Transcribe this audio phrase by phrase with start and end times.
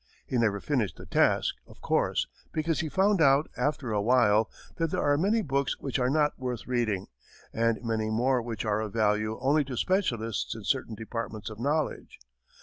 [0.25, 4.89] He never finished the task, of course, because he found out, after a while, that
[4.89, 7.05] there are many books which are not worth reading,
[7.53, 12.17] and many more which are of value only to specialists in certain departments of knowledge.